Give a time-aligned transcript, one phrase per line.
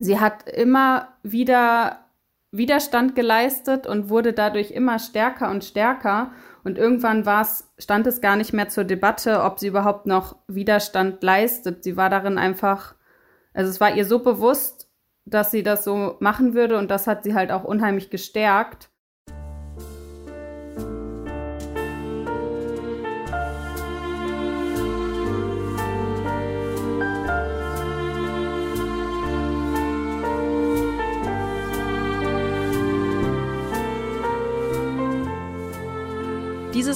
[0.00, 2.06] Sie hat immer wieder
[2.52, 6.32] Widerstand geleistet und wurde dadurch immer stärker und stärker.
[6.64, 7.24] Und irgendwann
[7.78, 11.84] stand es gar nicht mehr zur Debatte, ob sie überhaupt noch Widerstand leistet.
[11.84, 12.94] Sie war darin einfach,
[13.54, 14.90] also es war ihr so bewusst,
[15.26, 18.89] dass sie das so machen würde und das hat sie halt auch unheimlich gestärkt.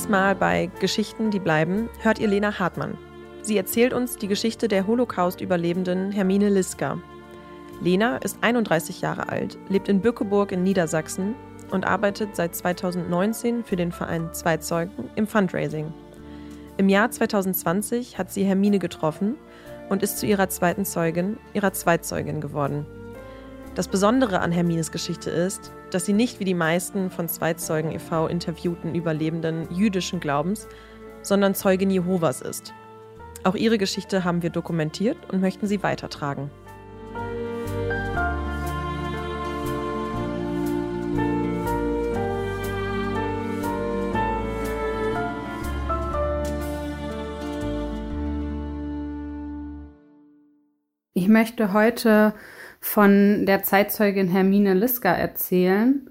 [0.04, 2.98] Dieses Mal bei Geschichten, die bleiben, hört ihr Lena Hartmann.
[3.40, 6.98] Sie erzählt uns die Geschichte der Holocaust-Überlebenden Hermine Liska.
[7.80, 11.34] Lena ist 31 Jahre alt, lebt in Bückeburg in Niedersachsen
[11.70, 15.90] und arbeitet seit 2019 für den Verein Zweizeugen im Fundraising.
[16.76, 19.36] Im Jahr 2020 hat sie Hermine getroffen
[19.88, 22.84] und ist zu ihrer zweiten Zeugin, ihrer Zweitzeugin geworden.
[23.74, 28.26] Das Besondere an Hermines Geschichte ist, dass sie nicht wie die meisten von Zweitzeugen e.V.
[28.26, 30.66] interviewten Überlebenden jüdischen Glaubens,
[31.22, 32.74] sondern Zeugin Jehovas ist.
[33.44, 36.50] Auch ihre Geschichte haben wir dokumentiert und möchten sie weitertragen.
[51.12, 52.34] Ich möchte heute
[52.84, 56.10] von der Zeitzeugin Hermine Liska erzählen.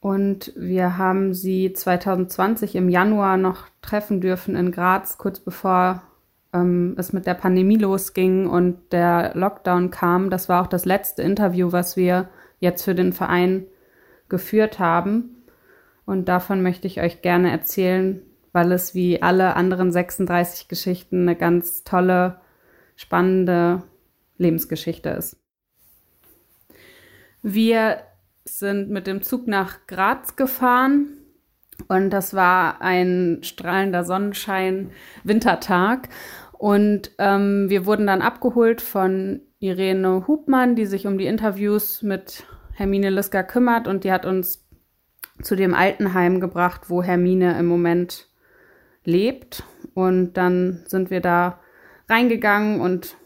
[0.00, 6.02] Und wir haben sie 2020 im Januar noch treffen dürfen in Graz, kurz bevor
[6.54, 10.30] ähm, es mit der Pandemie losging und der Lockdown kam.
[10.30, 13.66] Das war auch das letzte Interview, was wir jetzt für den Verein
[14.30, 15.44] geführt haben.
[16.06, 21.36] Und davon möchte ich euch gerne erzählen, weil es wie alle anderen 36 Geschichten eine
[21.36, 22.40] ganz tolle,
[22.96, 23.82] spannende
[24.38, 25.39] Lebensgeschichte ist.
[27.42, 28.02] Wir
[28.44, 31.18] sind mit dem Zug nach Graz gefahren
[31.88, 34.90] und das war ein strahlender Sonnenschein
[35.24, 36.08] Wintertag.
[36.52, 42.44] Und ähm, wir wurden dann abgeholt von Irene Hubmann, die sich um die Interviews mit
[42.74, 44.66] Hermine Liska kümmert und die hat uns
[45.42, 48.28] zu dem Altenheim gebracht, wo Hermine im Moment
[49.04, 49.64] lebt.
[49.94, 51.60] Und dann sind wir da
[52.08, 53.16] reingegangen und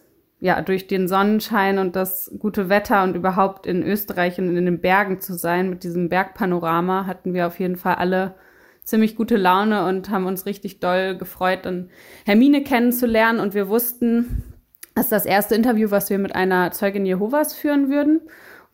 [0.45, 4.79] ja, durch den Sonnenschein und das gute Wetter und überhaupt in Österreich und in den
[4.79, 8.35] Bergen zu sein mit diesem Bergpanorama hatten wir auf jeden Fall alle
[8.83, 11.89] ziemlich gute Laune und haben uns richtig doll gefreut, dann
[12.27, 14.43] Hermine kennenzulernen und wir wussten,
[14.95, 18.21] das ist das erste Interview, was wir mit einer Zeugin Jehovas führen würden,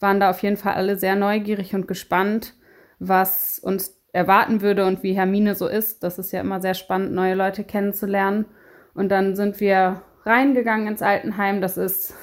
[0.00, 2.54] waren da auf jeden Fall alle sehr neugierig und gespannt,
[2.98, 6.03] was uns erwarten würde und wie Hermine so ist.
[6.03, 8.47] Das ist ja immer sehr spannend, neue Leute kennenzulernen.
[8.92, 11.60] Und dann sind wir reingegangen ins Altenheim.
[11.60, 12.14] Das ist,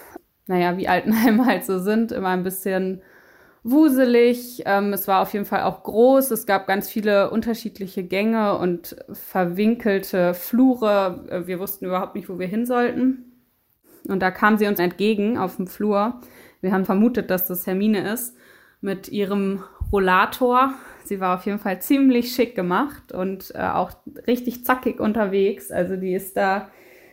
[0.47, 3.01] naja, wie Altenheime halt so sind, immer ein bisschen
[3.63, 4.63] wuselig.
[4.65, 6.31] Ähm, es war auf jeden Fall auch groß.
[6.31, 11.25] Es gab ganz viele unterschiedliche Gänge und verwinkelte Flure.
[11.29, 13.25] Äh, wir wussten überhaupt nicht, wo wir hin sollten.
[14.07, 16.21] Und da kam sie uns entgegen auf dem Flur.
[16.61, 18.35] Wir haben vermutet, dass das Hermine ist
[18.79, 20.73] mit ihrem Rollator.
[21.03, 23.91] Sie war auf jeden Fall ziemlich schick gemacht und äh, auch
[24.27, 25.71] richtig zackig unterwegs.
[25.71, 26.69] Also die ist da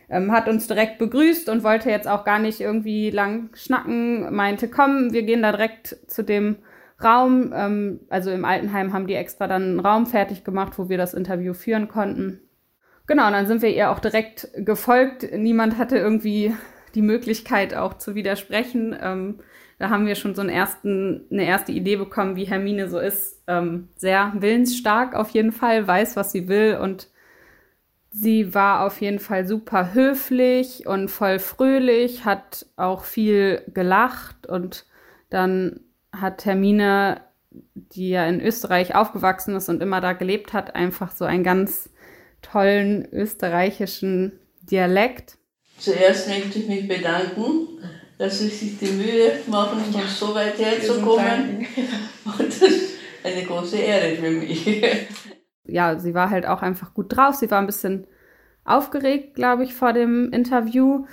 [0.09, 4.69] ähm, hat uns direkt begrüßt und wollte jetzt auch gar nicht irgendwie lang schnacken, meinte,
[4.69, 6.57] komm, wir gehen da direkt zu dem
[7.03, 7.53] Raum.
[7.55, 11.13] Ähm, also im Altenheim haben die extra dann einen Raum fertig gemacht, wo wir das
[11.13, 12.41] Interview führen konnten.
[13.07, 15.27] Genau, und dann sind wir ihr auch direkt gefolgt.
[15.31, 16.53] Niemand hatte irgendwie
[16.95, 18.95] die Möglichkeit auch zu widersprechen.
[18.99, 19.39] Ähm,
[19.77, 23.43] da haben wir schon so einen ersten, eine erste Idee bekommen, wie Hermine so ist.
[23.47, 27.09] Ähm, sehr willensstark auf jeden Fall, weiß, was sie will und
[28.17, 34.85] Sie war auf jeden Fall super höflich und voll fröhlich, hat auch viel gelacht und
[35.29, 35.81] dann
[36.13, 37.19] hat Hermine,
[37.51, 41.89] die ja in Österreich aufgewachsen ist und immer da gelebt hat, einfach so einen ganz
[42.41, 45.37] tollen österreichischen Dialekt.
[45.77, 47.67] Zuerst möchte ich mich bedanken,
[48.17, 51.67] dass Sie sich die Mühe machen, von so weit herzukommen.
[52.23, 52.93] Und das ist
[53.25, 54.65] eine große Ehre für mich
[55.67, 57.35] ja, sie war halt auch einfach gut drauf.
[57.35, 58.07] Sie war ein bisschen
[58.63, 61.05] aufgeregt, glaube ich, vor dem Interview,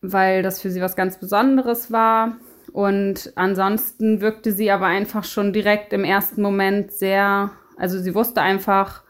[0.00, 2.36] weil das für sie was ganz Besonderes war.
[2.72, 8.40] Und ansonsten wirkte sie aber einfach schon direkt im ersten Moment sehr, also sie wusste
[8.40, 9.02] einfach,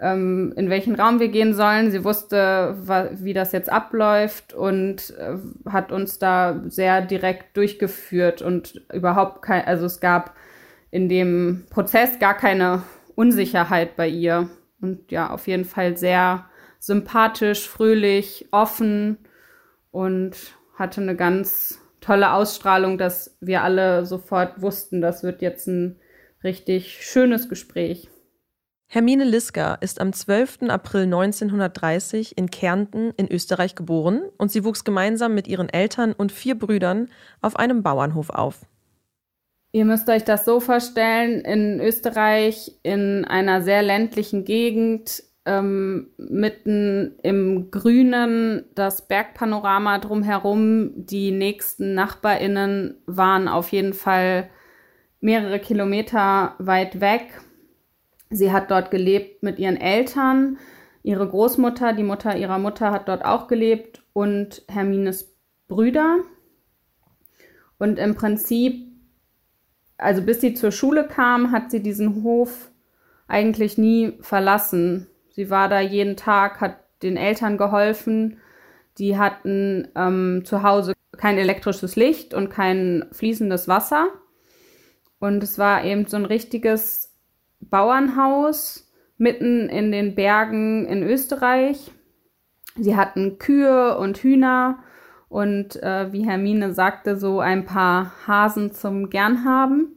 [0.00, 1.90] ähm, in welchen Raum wir gehen sollen.
[1.92, 2.76] Sie wusste,
[3.20, 5.36] wie das jetzt abläuft und äh,
[5.70, 10.34] hat uns da sehr direkt durchgeführt und überhaupt kein, also es gab
[10.90, 12.82] in dem Prozess gar keine
[13.18, 14.48] Unsicherheit bei ihr.
[14.80, 16.46] Und ja, auf jeden Fall sehr
[16.78, 19.18] sympathisch, fröhlich, offen
[19.90, 20.36] und
[20.76, 25.96] hatte eine ganz tolle Ausstrahlung, dass wir alle sofort wussten, das wird jetzt ein
[26.44, 28.08] richtig schönes Gespräch.
[28.86, 30.68] Hermine Liska ist am 12.
[30.68, 36.30] April 1930 in Kärnten in Österreich geboren und sie wuchs gemeinsam mit ihren Eltern und
[36.30, 37.08] vier Brüdern
[37.40, 38.64] auf einem Bauernhof auf.
[39.72, 47.18] Ihr müsst euch das so vorstellen, in Österreich in einer sehr ländlichen Gegend, ähm, mitten
[47.22, 54.48] im Grünen, das Bergpanorama drumherum, die nächsten Nachbarinnen waren auf jeden Fall
[55.20, 57.28] mehrere Kilometer weit weg
[58.30, 60.58] Sie hat dort gelebt mit ihren Eltern.
[61.02, 65.34] Ihre Großmutter, die Mutter ihrer Mutter, hat dort auch gelebt und Hermines
[65.66, 66.18] Brüder.
[67.78, 68.87] Und im Prinzip,
[69.98, 72.70] also bis sie zur Schule kam, hat sie diesen Hof
[73.26, 75.08] eigentlich nie verlassen.
[75.30, 78.38] Sie war da jeden Tag, hat den Eltern geholfen.
[78.98, 84.08] Die hatten ähm, zu Hause kein elektrisches Licht und kein fließendes Wasser.
[85.18, 87.12] Und es war eben so ein richtiges
[87.60, 91.90] Bauernhaus mitten in den Bergen in Österreich.
[92.76, 94.78] Sie hatten Kühe und Hühner
[95.28, 99.94] und äh, wie Hermine sagte, so ein paar Hasen zum Gernhaben.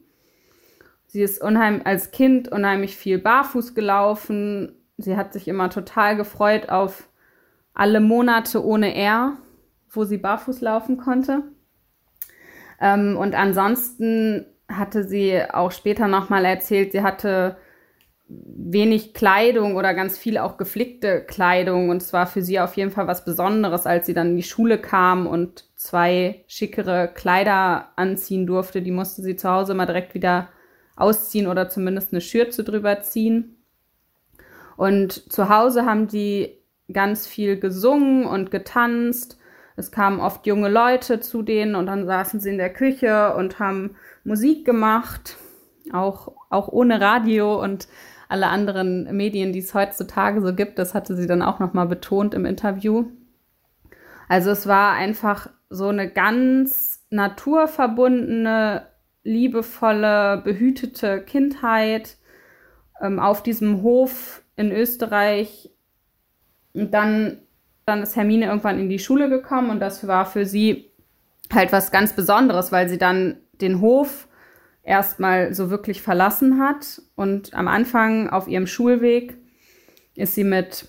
[1.07, 4.75] Sie ist unheim als Kind unheimlich viel barfuß gelaufen.
[4.98, 7.10] Sie hat sich immer total gefreut auf
[7.74, 9.38] alle Monate ohne R,
[9.89, 11.44] wo sie barfuß laufen konnte.
[12.80, 17.57] Ähm, und ansonsten hatte sie auch später nochmal erzählt, sie hatte
[18.33, 21.89] wenig Kleidung oder ganz viel auch geflickte Kleidung.
[21.89, 24.44] Und es war für sie auf jeden Fall was Besonderes, als sie dann in die
[24.44, 28.81] Schule kam und zwei schickere Kleider anziehen durfte.
[28.81, 30.50] Die musste sie zu Hause immer direkt wieder
[30.95, 33.57] ausziehen oder zumindest eine Schürze drüber ziehen.
[34.78, 36.57] Und zu Hause haben die
[36.92, 39.38] ganz viel gesungen und getanzt.
[39.75, 43.60] Es kamen oft junge Leute zu denen und dann saßen sie in der Küche und
[43.60, 45.38] haben Musik gemacht,
[45.92, 47.88] auch, auch ohne Radio und
[48.31, 50.80] alle anderen Medien, die es heutzutage so gibt.
[50.80, 53.06] Das hatte sie dann auch nochmal betont im Interview.
[54.30, 58.88] Also es war einfach so eine ganz naturverbundene,
[59.24, 62.16] liebevolle, behütete Kindheit
[63.01, 65.69] ähm, auf diesem Hof in Österreich.
[66.74, 67.39] Und dann,
[67.86, 70.89] dann ist Hermine irgendwann in die Schule gekommen und das war für sie
[71.51, 74.30] halt was ganz Besonderes, weil sie dann den Hof
[74.83, 77.01] erstmal so wirklich verlassen hat.
[77.16, 79.38] Und am Anfang auf ihrem Schulweg
[80.16, 80.88] ist sie mit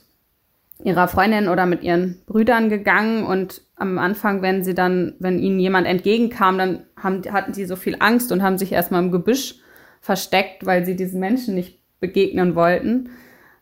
[0.85, 5.59] ihrer Freundin oder mit ihren Brüdern gegangen und am Anfang, wenn sie dann, wenn ihnen
[5.59, 9.57] jemand entgegenkam, dann haben, hatten sie so viel Angst und haben sich erstmal im Gebüsch
[10.01, 13.11] versteckt, weil sie diesen Menschen nicht begegnen wollten.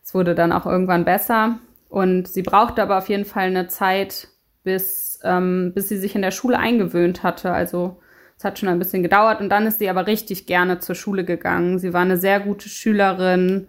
[0.03, 4.29] Es wurde dann auch irgendwann besser und sie brauchte aber auf jeden Fall eine Zeit,
[4.63, 7.51] bis, ähm, bis sie sich in der Schule eingewöhnt hatte.
[7.51, 7.99] Also
[8.41, 11.23] es hat schon ein bisschen gedauert und dann ist sie aber richtig gerne zur Schule
[11.23, 11.77] gegangen.
[11.77, 13.67] Sie war eine sehr gute Schülerin.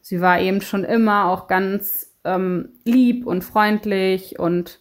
[0.00, 4.80] Sie war eben schon immer auch ganz ähm, lieb und freundlich und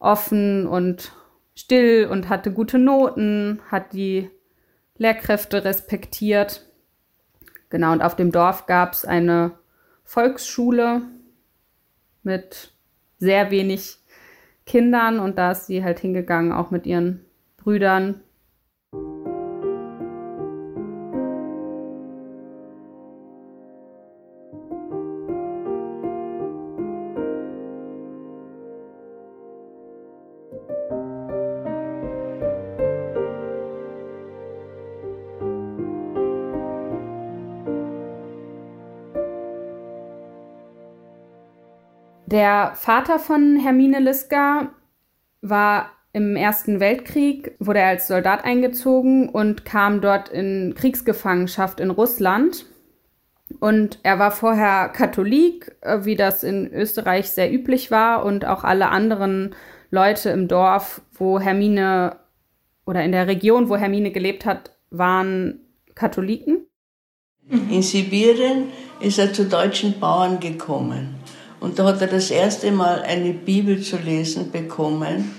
[0.00, 1.12] offen und
[1.54, 4.28] still und hatte gute Noten, hat die
[4.98, 6.66] Lehrkräfte respektiert.
[7.70, 9.52] Genau, und auf dem Dorf gab es eine
[10.02, 11.02] Volksschule
[12.24, 12.72] mit
[13.18, 13.98] sehr wenig
[14.66, 17.24] Kindern und da ist sie halt hingegangen, auch mit ihren
[17.58, 18.23] Brüdern
[42.34, 44.72] Der Vater von Hermine Liska
[45.40, 51.90] war im Ersten Weltkrieg, wurde er als Soldat eingezogen und kam dort in Kriegsgefangenschaft in
[51.90, 52.66] Russland.
[53.60, 58.24] Und er war vorher Katholik, äh, wie das in Österreich sehr üblich war.
[58.24, 59.54] Und auch alle anderen
[59.92, 62.16] Leute im Dorf, wo Hermine
[62.84, 65.60] oder in der Region, wo Hermine gelebt hat, waren
[65.94, 66.66] Katholiken.
[67.48, 71.14] In Sibirien ist er zu deutschen Bauern gekommen.
[71.64, 75.34] Und da hat er das erste Mal eine Bibel zu lesen bekommen.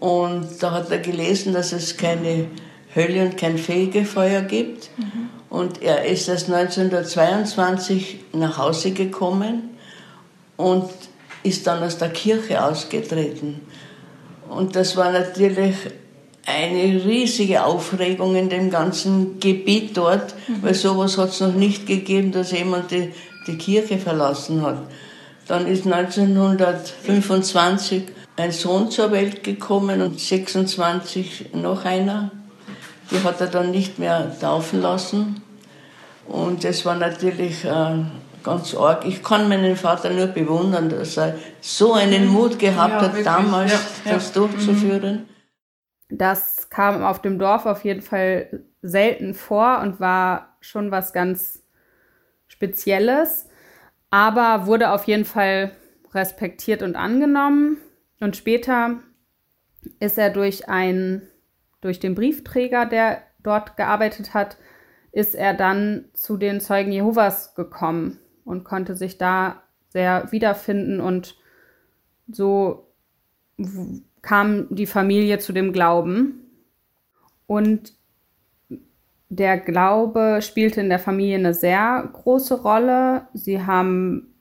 [0.00, 2.48] Und da hat er gelesen, dass es keine
[2.92, 4.90] Hölle und kein Fegefeuer gibt.
[4.98, 5.30] Mhm.
[5.48, 9.70] Und er ist erst 1922 nach Hause gekommen
[10.56, 10.90] und
[11.44, 13.60] ist dann aus der Kirche ausgetreten.
[14.48, 15.76] Und das war natürlich
[16.46, 20.64] eine riesige Aufregung in dem ganzen Gebiet dort, mhm.
[20.64, 23.12] weil sowas hat es noch nicht gegeben, dass jemand die,
[23.46, 24.82] die Kirche verlassen hat.
[25.48, 28.04] Dann ist 1925
[28.36, 32.30] ein Sohn zur Welt gekommen und 26 noch einer.
[33.10, 35.42] Die hat er dann nicht mehr taufen lassen.
[36.26, 38.04] Und das war natürlich äh,
[38.44, 39.06] ganz arg.
[39.06, 42.32] Ich kann meinen Vater nur bewundern, dass er so einen mhm.
[42.32, 43.24] Mut gehabt ja, hat, wirklich.
[43.24, 43.78] damals ja,
[44.12, 44.34] das ja.
[44.40, 45.26] durchzuführen.
[46.10, 51.62] Das kam auf dem Dorf auf jeden Fall selten vor und war schon was ganz
[52.46, 53.47] Spezielles,
[54.10, 55.72] aber wurde auf jeden Fall
[56.14, 57.78] respektiert und angenommen.
[58.20, 58.98] Und später
[60.00, 61.22] ist er durch ein,
[61.80, 64.56] durch den Briefträger, der dort gearbeitet hat,
[65.12, 71.36] ist er dann zu den Zeugen Jehovas gekommen und konnte sich da sehr wiederfinden und
[72.30, 72.92] so
[74.22, 76.44] kam die Familie zu dem Glauben.
[77.46, 77.94] Und
[79.28, 83.22] der Glaube spielte in der Familie eine sehr große Rolle.
[83.34, 84.34] Sie haben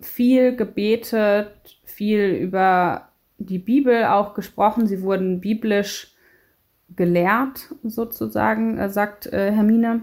[0.00, 1.52] viel gebetet,
[1.84, 3.08] viel über
[3.38, 4.86] die Bibel auch gesprochen.
[4.86, 6.14] Sie wurden biblisch
[6.96, 10.02] gelehrt, sozusagen, äh, sagt äh, Hermine.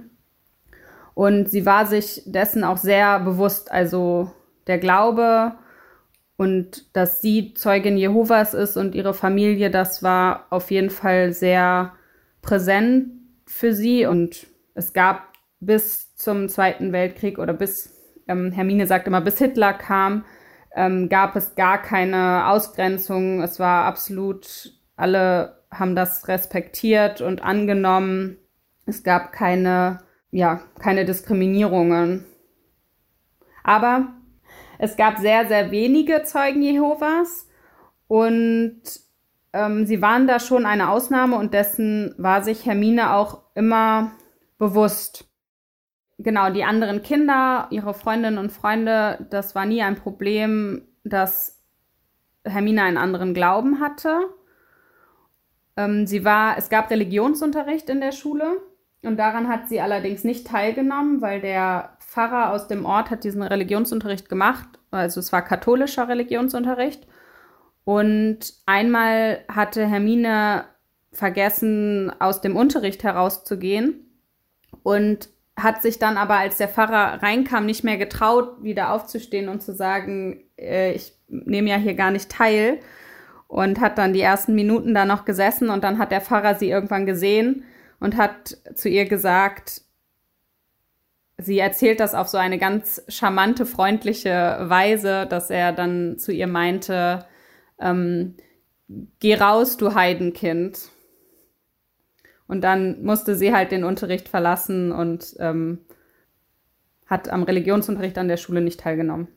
[1.13, 3.71] Und sie war sich dessen auch sehr bewusst.
[3.71, 4.31] Also
[4.67, 5.53] der Glaube
[6.37, 11.91] und dass sie Zeugin Jehovas ist und ihre Familie, das war auf jeden Fall sehr
[12.41, 13.18] präsent
[13.49, 14.05] für sie.
[14.05, 17.93] Und es gab bis zum Zweiten Weltkrieg oder bis,
[18.27, 20.25] ähm, Hermine sagt immer, bis Hitler kam,
[20.75, 23.41] ähm, gab es gar keine Ausgrenzung.
[23.41, 28.37] Es war absolut, alle haben das respektiert und angenommen.
[28.85, 29.99] Es gab keine
[30.31, 32.25] ja, keine Diskriminierungen.
[33.63, 34.13] Aber
[34.77, 37.47] es gab sehr, sehr wenige Zeugen Jehovas
[38.07, 38.81] und
[39.53, 44.11] ähm, sie waren da schon eine Ausnahme und dessen war sich Hermine auch immer
[44.57, 45.25] bewusst.
[46.17, 51.63] Genau, die anderen Kinder, ihre Freundinnen und Freunde, das war nie ein Problem, dass
[52.43, 54.19] Hermine einen anderen Glauben hatte.
[55.77, 58.61] Ähm, sie war, es gab Religionsunterricht in der Schule
[59.01, 63.41] und daran hat sie allerdings nicht teilgenommen, weil der Pfarrer aus dem Ort hat diesen
[63.41, 64.67] Religionsunterricht gemacht.
[64.91, 67.07] Also es war katholischer Religionsunterricht.
[67.89, 70.65] Und einmal hatte Hermine
[71.11, 74.05] vergessen, aus dem Unterricht herauszugehen
[74.83, 79.63] und hat sich dann aber, als der Pfarrer reinkam, nicht mehr getraut, wieder aufzustehen und
[79.63, 82.79] zu sagen, äh, ich nehme ja hier gar nicht teil.
[83.47, 86.69] Und hat dann die ersten Minuten da noch gesessen und dann hat der Pfarrer sie
[86.69, 87.63] irgendwann gesehen
[87.99, 89.81] und hat zu ihr gesagt,
[91.39, 96.45] sie erzählt das auf so eine ganz charmante, freundliche Weise, dass er dann zu ihr
[96.45, 97.25] meinte,
[97.79, 98.35] ähm,
[99.19, 100.89] geh raus, du Heidenkind.
[102.47, 105.79] Und dann musste sie halt den Unterricht verlassen und ähm,
[107.05, 109.27] hat am Religionsunterricht an der Schule nicht teilgenommen.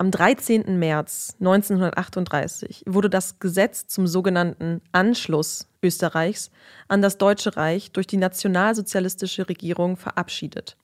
[0.00, 0.78] Am 13.
[0.78, 6.50] März 1938 wurde das Gesetz zum sogenannten Anschluss Österreichs
[6.88, 10.78] an das Deutsche Reich durch die nationalsozialistische Regierung verabschiedet.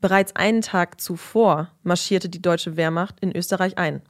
[0.00, 4.00] Bereits einen Tag zuvor marschierte die deutsche Wehrmacht in Österreich ein.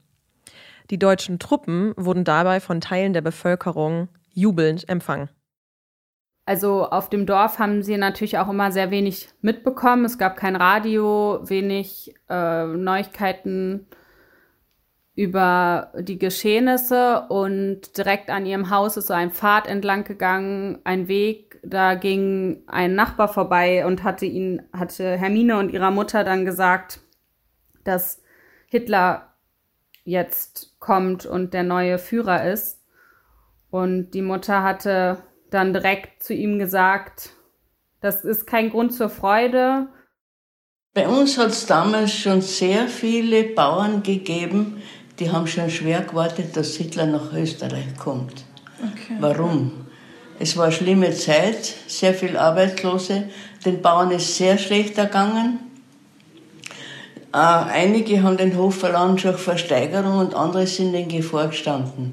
[0.90, 5.28] Die deutschen Truppen wurden dabei von Teilen der Bevölkerung jubelnd empfangen.
[6.47, 10.07] Also auf dem Dorf haben sie natürlich auch immer sehr wenig mitbekommen.
[10.07, 13.87] Es gab kein Radio, wenig äh, Neuigkeiten
[15.14, 21.09] über die Geschehnisse und direkt an ihrem Haus ist so ein Pfad entlang gegangen, ein
[21.09, 26.45] Weg, da ging ein Nachbar vorbei und hatte ihn, hatte Hermine und ihrer Mutter dann
[26.45, 27.00] gesagt,
[27.83, 28.23] dass
[28.68, 29.35] Hitler
[30.09, 32.81] jetzt kommt und der neue Führer ist.
[33.71, 37.31] Und die Mutter hatte dann direkt zu ihm gesagt,
[38.00, 39.88] das ist kein Grund zur Freude.
[40.95, 44.83] Bei uns hat es damals schon sehr viele Bauern gegeben,
[45.19, 48.45] die haben schon schwer gewartet, dass Hitler nach Österreich kommt.
[48.79, 49.17] Okay.
[49.21, 49.87] Warum?
[50.38, 53.29] Es war eine schlimme Zeit, sehr viele Arbeitslose,
[53.65, 55.68] den Bauern ist sehr schlecht ergangen.
[57.33, 62.13] Äh, einige haben den Hof verloren schon Versteigerung und andere sind in Gefahr gestanden.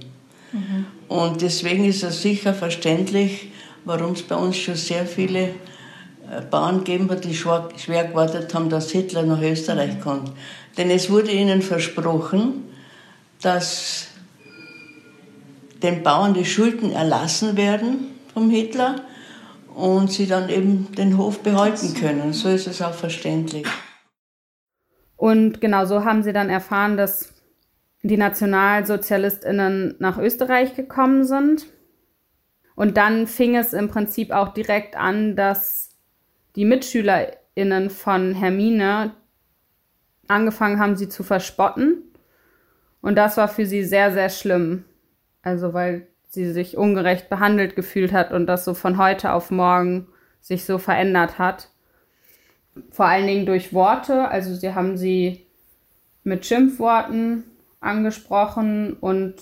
[0.52, 0.86] Mhm.
[1.08, 3.52] Und deswegen ist es sicher verständlich,
[3.86, 5.42] warum es bei uns schon sehr viele
[6.30, 10.32] äh, Bauern gegeben hat, die schwer, schwer gewartet haben, dass Hitler nach Österreich kommt.
[10.78, 12.66] Denn es wurde ihnen versprochen,
[13.42, 14.08] dass
[15.82, 19.02] den Bauern die Schulden erlassen werden vom Hitler
[19.76, 22.34] und sie dann eben den Hof behalten können.
[22.34, 23.68] So ist es auch verständlich.
[25.25, 27.34] Und genau so haben sie dann erfahren, dass
[28.03, 31.65] die Nationalsozialistinnen nach Österreich gekommen sind.
[32.75, 35.98] Und dann fing es im Prinzip auch direkt an, dass
[36.55, 39.15] die Mitschülerinnen von Hermine
[40.27, 42.03] angefangen haben, sie zu verspotten
[43.01, 44.86] Und das war für sie sehr, sehr schlimm.
[45.41, 50.08] Also weil sie sich ungerecht behandelt gefühlt hat und das so von heute auf morgen
[50.39, 51.72] sich so verändert hat.
[52.91, 54.27] Vor allen Dingen durch Worte.
[54.27, 55.46] Also sie haben sie
[56.24, 57.44] mit Schimpfworten
[57.79, 59.36] angesprochen und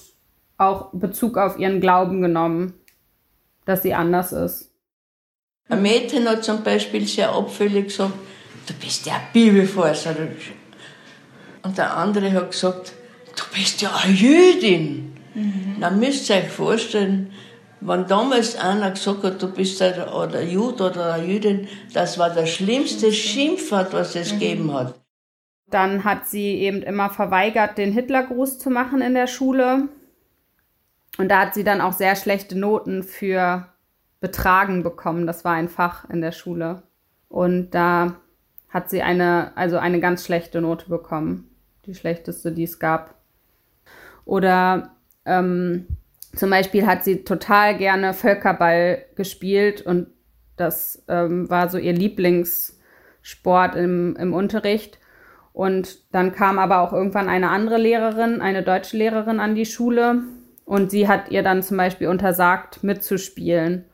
[0.57, 2.73] auch Bezug auf ihren Glauben genommen,
[3.65, 4.71] dass sie anders ist.
[5.69, 8.13] Ein Mädchen hat zum Beispiel sehr abfällig gesagt,
[8.67, 10.35] du bist ja Bibelforscherin.
[11.63, 12.93] Und der andere hat gesagt,
[13.35, 15.13] du bist ja eine Jüdin.
[15.33, 15.77] Mhm.
[15.79, 17.31] Dann müsst ihr euch vorstellen,
[17.85, 22.29] wenn damals einer gesagt hat, du bist ein, oder Jud oder eine Jüdin, das war
[22.29, 24.39] das schlimmste Schimpfwort, was es mhm.
[24.39, 24.99] gegeben hat.
[25.67, 29.89] Dann hat sie eben immer verweigert, den Hitlergruß zu machen in der Schule.
[31.17, 33.67] Und da hat sie dann auch sehr schlechte Noten für
[34.19, 35.27] Betragen bekommen.
[35.27, 36.83] Das war ein Fach in der Schule.
[37.27, 38.15] Und da
[38.69, 41.49] hat sie eine, also eine ganz schlechte Note bekommen.
[41.85, 43.15] Die schlechteste, die es gab.
[44.25, 45.87] Oder ähm,
[46.35, 50.07] zum Beispiel hat sie total gerne Völkerball gespielt und
[50.55, 54.99] das ähm, war so ihr Lieblingssport im, im Unterricht.
[55.51, 60.23] Und dann kam aber auch irgendwann eine andere Lehrerin, eine deutsche Lehrerin an die Schule
[60.65, 63.85] und sie hat ihr dann zum Beispiel untersagt, mitzuspielen.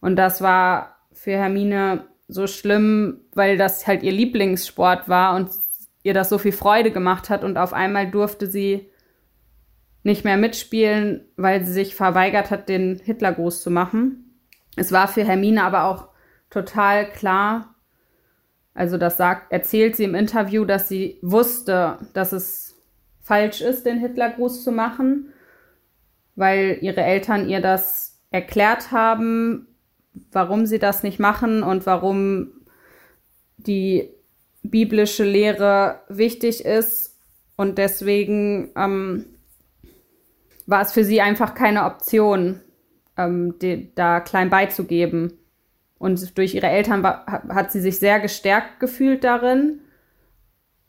[0.00, 5.50] Und das war für Hermine so schlimm, weil das halt ihr Lieblingssport war und
[6.02, 8.89] ihr das so viel Freude gemacht hat und auf einmal durfte sie
[10.02, 14.40] nicht mehr mitspielen, weil sie sich verweigert hat, den Hitlergruß zu machen.
[14.76, 16.08] Es war für Hermine aber auch
[16.48, 17.74] total klar,
[18.74, 22.80] also das sagt, erzählt sie im Interview, dass sie wusste, dass es
[23.20, 25.32] falsch ist, den Hitlergruß zu machen,
[26.34, 29.66] weil ihre Eltern ihr das erklärt haben,
[30.32, 32.52] warum sie das nicht machen und warum
[33.56, 34.10] die
[34.62, 37.18] biblische Lehre wichtig ist.
[37.56, 39.26] Und deswegen ähm,
[40.70, 42.60] war es für sie einfach keine Option,
[43.16, 45.32] ähm, die, da klein beizugeben.
[45.98, 49.80] Und durch ihre Eltern war, hat sie sich sehr gestärkt gefühlt darin,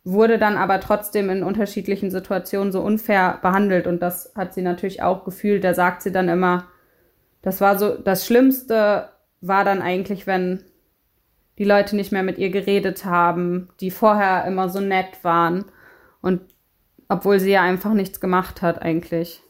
[0.03, 3.87] wurde dann aber trotzdem in unterschiedlichen Situationen so unfair behandelt.
[3.87, 5.63] Und das hat sie natürlich auch gefühlt.
[5.63, 6.67] Da sagt sie dann immer,
[7.41, 9.09] das war so, das Schlimmste
[9.41, 10.63] war dann eigentlich, wenn
[11.57, 15.65] die Leute nicht mehr mit ihr geredet haben, die vorher immer so nett waren.
[16.21, 16.41] Und
[17.09, 19.41] obwohl sie ja einfach nichts gemacht hat eigentlich.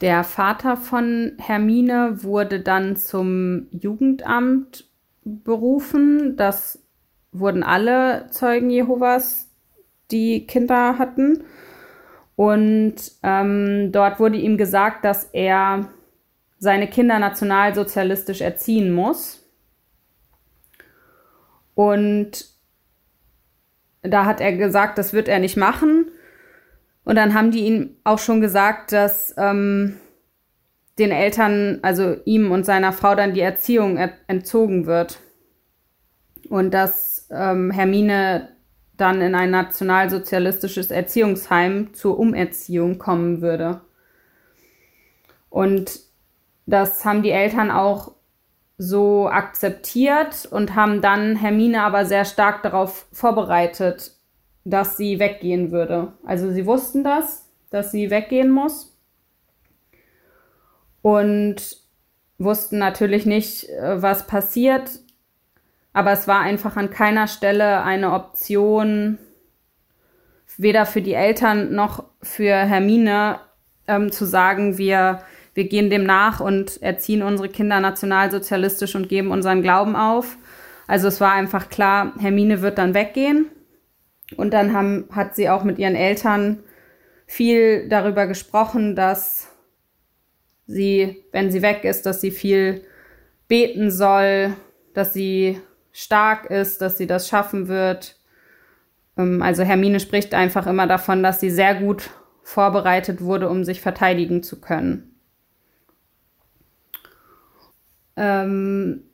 [0.00, 4.88] Der Vater von Hermine wurde dann zum Jugendamt
[5.24, 6.36] berufen.
[6.36, 6.80] Das
[7.32, 9.50] wurden alle Zeugen Jehovas,
[10.10, 11.44] die Kinder hatten.
[12.36, 15.88] Und ähm, dort wurde ihm gesagt, dass er
[16.60, 19.44] seine Kinder nationalsozialistisch erziehen muss.
[21.74, 22.46] Und
[24.02, 26.10] da hat er gesagt, das wird er nicht machen.
[27.08, 29.96] Und dann haben die ihm auch schon gesagt, dass ähm,
[30.98, 35.18] den Eltern, also ihm und seiner Frau, dann die Erziehung entzogen wird.
[36.50, 38.50] Und dass ähm, Hermine
[38.98, 43.80] dann in ein nationalsozialistisches Erziehungsheim zur Umerziehung kommen würde.
[45.48, 46.00] Und
[46.66, 48.16] das haben die Eltern auch
[48.76, 54.17] so akzeptiert und haben dann Hermine aber sehr stark darauf vorbereitet,
[54.70, 56.12] dass sie weggehen würde.
[56.24, 58.96] Also sie wussten das, dass sie weggehen muss
[61.02, 61.56] und
[62.38, 64.90] wussten natürlich nicht, äh, was passiert,
[65.92, 69.18] aber es war einfach an keiner Stelle eine Option,
[70.56, 73.40] weder für die Eltern noch für Hermine
[73.86, 75.20] ähm, zu sagen, wir,
[75.54, 80.36] wir gehen dem nach und erziehen unsere Kinder nationalsozialistisch und geben unseren Glauben auf.
[80.86, 83.46] Also es war einfach klar, Hermine wird dann weggehen.
[84.36, 86.62] Und dann haben, hat sie auch mit ihren Eltern
[87.26, 89.48] viel darüber gesprochen, dass
[90.66, 92.82] sie, wenn sie weg ist, dass sie viel
[93.48, 94.54] beten soll,
[94.94, 95.60] dass sie
[95.92, 98.16] stark ist, dass sie das schaffen wird.
[99.16, 102.10] Ähm, also Hermine spricht einfach immer davon, dass sie sehr gut
[102.42, 105.14] vorbereitet wurde, um sich verteidigen zu können.
[108.16, 109.04] Ähm,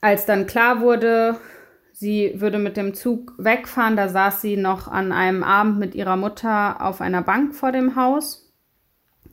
[0.00, 1.36] als dann klar wurde,
[1.96, 3.96] Sie würde mit dem Zug wegfahren.
[3.96, 7.94] Da saß sie noch an einem Abend mit ihrer Mutter auf einer Bank vor dem
[7.94, 8.52] Haus.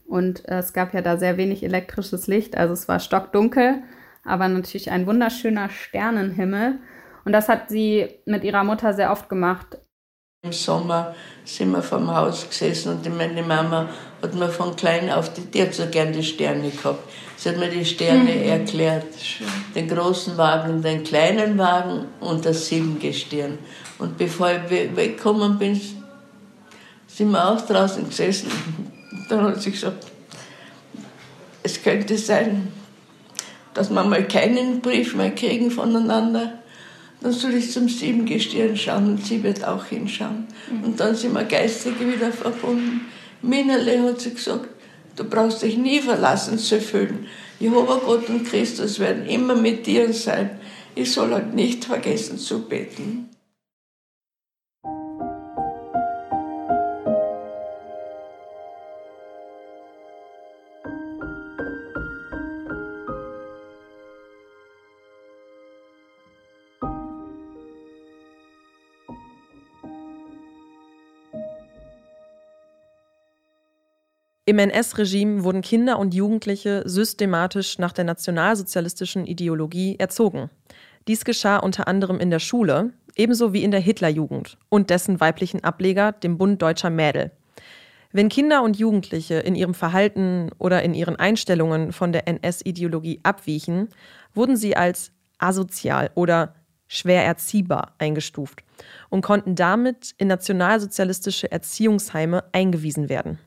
[0.05, 3.81] Und äh, es gab ja da sehr wenig elektrisches Licht, also es war stockdunkel,
[4.23, 6.77] aber natürlich ein wunderschöner Sternenhimmel.
[7.25, 9.79] Und das hat sie mit ihrer Mutter sehr oft gemacht.
[10.43, 11.13] Im Sommer
[11.45, 13.87] sind wir vom Haus gesessen und meine Mama
[14.23, 17.07] hat mir von klein auf, die, die hat so gern die Sterne gehabt.
[17.37, 18.49] Sie hat mir die Sterne mhm.
[18.49, 19.05] erklärt.
[19.21, 19.45] Schön.
[19.75, 23.59] Den großen Wagen, den kleinen Wagen und das Siebengestirn.
[23.99, 25.79] Und bevor ich weggekommen bin,
[27.05, 28.49] sind wir auch draußen gesessen.
[29.29, 30.07] Dann hat sie gesagt,
[31.61, 32.73] es könnte sein,
[33.75, 36.60] dass wir mal keinen Brief mehr kriegen voneinander.
[37.21, 40.47] Dann soll ich zum Siebengestirn schauen und sie wird auch hinschauen.
[40.71, 40.83] Mhm.
[40.83, 43.01] Und dann sind wir geistig wieder verbunden.
[43.41, 44.69] Minerle hat sie gesagt,
[45.15, 47.27] du brauchst dich nie verlassen zu fühlen.
[47.59, 50.51] Jehova Gott und Christus werden immer mit dir sein.
[50.95, 53.30] Ich soll halt nicht vergessen zu beten.
[74.51, 80.49] Im NS-Regime wurden Kinder und Jugendliche systematisch nach der nationalsozialistischen Ideologie erzogen.
[81.07, 85.63] Dies geschah unter anderem in der Schule, ebenso wie in der Hitlerjugend und dessen weiblichen
[85.63, 87.31] Ableger, dem Bund Deutscher Mädel.
[88.11, 93.87] Wenn Kinder und Jugendliche in ihrem Verhalten oder in ihren Einstellungen von der NS-Ideologie abwichen,
[94.33, 96.55] wurden sie als asozial oder
[96.89, 98.65] schwer erziehbar eingestuft
[99.09, 103.39] und konnten damit in nationalsozialistische Erziehungsheime eingewiesen werden.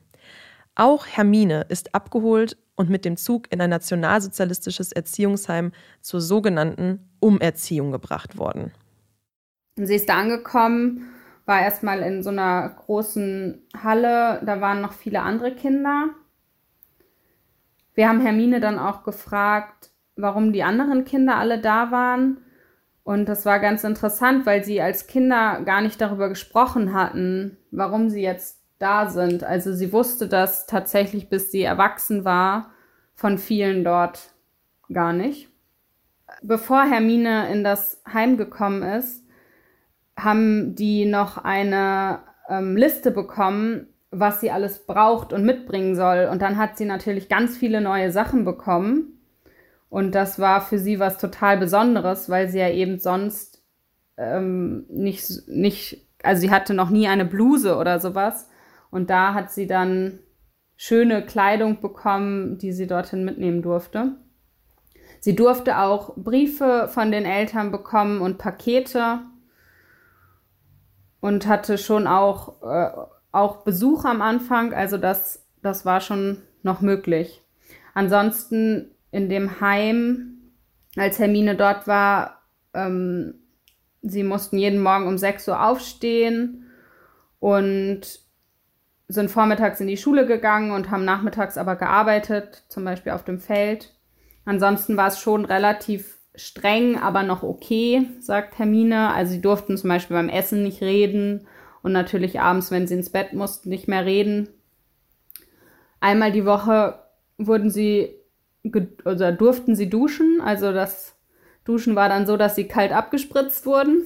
[0.75, 7.91] Auch Hermine ist abgeholt und mit dem Zug in ein nationalsozialistisches Erziehungsheim zur sogenannten Umerziehung
[7.91, 8.71] gebracht worden.
[9.77, 11.09] Sie ist da angekommen,
[11.45, 16.09] war erstmal in so einer großen Halle, da waren noch viele andere Kinder.
[17.93, 22.37] Wir haben Hermine dann auch gefragt, warum die anderen Kinder alle da waren.
[23.03, 28.09] Und das war ganz interessant, weil sie als Kinder gar nicht darüber gesprochen hatten, warum
[28.09, 29.43] sie jetzt da sind.
[29.43, 32.69] Also sie wusste das tatsächlich, bis sie erwachsen war,
[33.15, 34.31] von vielen dort
[34.93, 35.49] gar nicht.
[36.43, 39.25] Bevor Hermine in das Heim gekommen ist,
[40.15, 46.29] haben die noch eine ähm, Liste bekommen, was sie alles braucht und mitbringen soll.
[46.31, 49.19] Und dann hat sie natürlich ganz viele neue Sachen bekommen.
[49.89, 53.63] Und das war für sie was total Besonderes, weil sie ja eben sonst
[54.17, 58.47] ähm, nicht, nicht, also sie hatte noch nie eine Bluse oder sowas.
[58.95, 60.19] Und da hat sie dann
[60.77, 64.15] schöne Kleidung bekommen, die sie dorthin mitnehmen durfte.
[65.19, 69.19] Sie durfte auch Briefe von den Eltern bekommen und Pakete
[71.19, 72.91] und hatte schon auch, äh,
[73.33, 74.73] auch Besuch am Anfang.
[74.73, 77.43] Also das, das war schon noch möglich.
[77.95, 80.53] Ansonsten in dem Heim,
[80.95, 83.41] als Hermine dort war, ähm,
[84.01, 86.71] sie mussten jeden Morgen um 6 Uhr aufstehen
[87.39, 88.23] und
[89.07, 93.39] sind vormittags in die Schule gegangen und haben nachmittags aber gearbeitet, zum Beispiel auf dem
[93.39, 93.93] Feld.
[94.45, 99.13] Ansonsten war es schon relativ streng, aber noch okay, sagt Hermine.
[99.13, 101.47] Also sie durften zum Beispiel beim Essen nicht reden
[101.81, 104.49] und natürlich abends, wenn sie ins Bett mussten, nicht mehr reden.
[105.99, 106.99] Einmal die Woche
[107.37, 108.15] wurden sie
[109.05, 110.41] oder durften sie duschen.
[110.41, 111.15] Also das
[111.63, 114.05] Duschen war dann so, dass sie kalt abgespritzt wurden.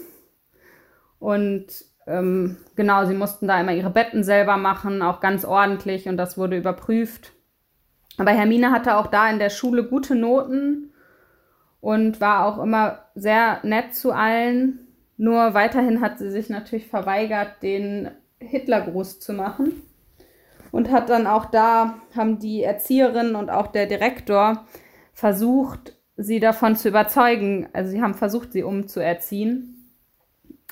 [1.20, 6.18] Und ähm, genau, sie mussten da immer ihre Betten selber machen, auch ganz ordentlich und
[6.18, 7.34] das wurde überprüft.
[8.18, 10.92] Aber Hermine hatte auch da in der Schule gute Noten
[11.82, 14.88] und war auch immer sehr nett zu allen.
[15.18, 19.84] Nur weiterhin hat sie sich natürlich verweigert, den Hitlergruß zu machen.
[20.72, 24.66] Und hat dann auch da, haben die Erzieherin und auch der Direktor
[25.14, 27.68] versucht, sie davon zu überzeugen.
[27.74, 29.79] Also sie haben versucht, sie umzuerziehen.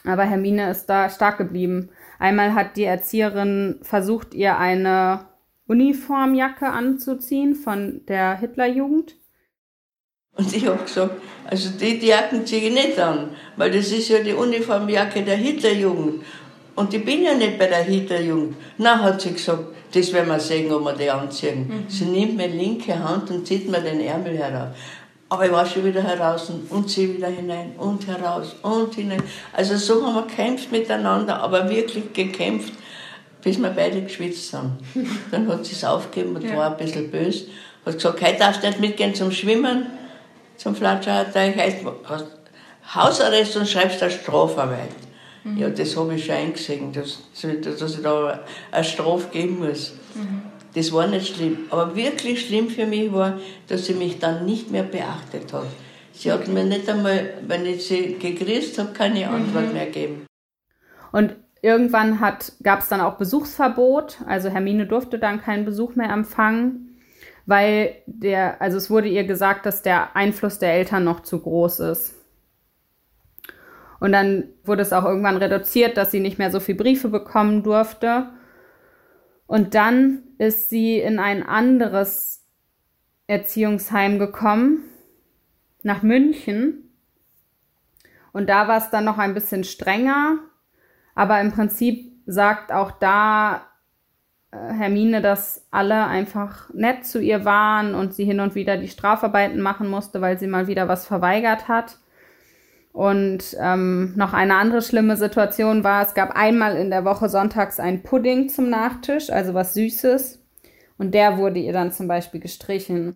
[0.08, 1.90] Aber Hermine ist da stark geblieben.
[2.20, 5.26] Einmal hat die Erzieherin versucht, ihr eine
[5.68, 9.16] Uniformjacke anzuziehen von der Hitlerjugend.
[10.38, 14.10] Und ich habe gesagt, also die, die Jacken ziehe ich nicht an, weil das ist
[14.10, 16.24] ja die Uniformjacke der Hitlerjugend.
[16.76, 18.56] Und ich bin ja nicht bei der Hitlerjugend.
[18.78, 21.68] Na, hat sie gesagt, das werden wir sehen, ob wir die anziehen.
[21.68, 21.86] Mhm.
[21.90, 24.76] Sie nimmt meine linke Hand und zieht mir den Ärmel heraus.
[25.30, 29.22] Aber ich war schon wieder heraus und sie wieder hinein und heraus und hinein.
[29.52, 32.74] Also so haben wir gekämpft miteinander, aber wirklich gekämpft,
[33.42, 34.78] bis wir beide geschwitzt haben.
[35.32, 36.56] Dann hat sie es aufgegeben und ja.
[36.56, 37.48] war ein bisschen böse.
[37.86, 39.88] Hat gesagt, heute darfst du nicht mitgehen zum Schwimmen,
[40.56, 41.58] zum Flatscherteich.
[41.58, 41.78] Heißt,
[42.96, 44.92] Hausarrest und schreibst eine Strafarbeit.
[45.44, 45.58] Mhm.
[45.58, 47.20] Ja, das habe ich schon eingesehen, dass,
[47.80, 48.40] dass ich da
[48.72, 49.94] eine Strafe geben muss.
[50.16, 50.44] Mhm.
[50.74, 51.60] Das war nicht schlimm.
[51.70, 55.68] Aber wirklich schlimm für mich war, dass sie mich dann nicht mehr beachtet hat.
[56.14, 59.74] Sie hat mir nicht einmal, wenn ich sie gegrüßt habe, keine Antwort mhm.
[59.74, 60.26] mehr gegeben.
[61.12, 62.20] Und irgendwann
[62.64, 64.20] gab es dann auch Besuchsverbot.
[64.26, 66.98] Also Hermine durfte dann keinen Besuch mehr empfangen,
[67.46, 71.80] weil der, also es wurde ihr gesagt, dass der Einfluss der Eltern noch zu groß
[71.82, 72.16] ist.
[74.00, 77.64] Und dann wurde es auch irgendwann reduziert, dass sie nicht mehr so viele Briefe bekommen
[77.64, 78.28] durfte.
[79.48, 82.46] Und dann ist sie in ein anderes
[83.28, 84.84] Erziehungsheim gekommen,
[85.84, 86.92] nach München.
[88.34, 90.40] Und da war es dann noch ein bisschen strenger.
[91.16, 93.68] Aber im Prinzip sagt auch da
[94.52, 98.90] äh, Hermine, dass alle einfach nett zu ihr waren und sie hin und wieder die
[98.90, 101.98] Strafarbeiten machen musste, weil sie mal wieder was verweigert hat.
[102.98, 107.80] Und ähm, noch eine andere schlimme Situation war, es gab einmal in der Woche sonntags
[107.80, 110.40] einen Pudding zum Nachtisch, also was Süßes.
[110.98, 113.16] Und der wurde ihr dann zum Beispiel gestrichen.